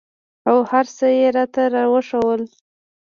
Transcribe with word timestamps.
او 0.49 0.57
هرڅه 0.71 1.07
يې 1.17 1.27
راته 1.35 1.61
راوښوول. 1.73 2.41